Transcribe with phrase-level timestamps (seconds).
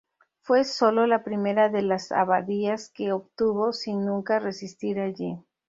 [0.41, 5.37] Fue sólo la primera de las abadías que obtuvo, sin nunca residir allí.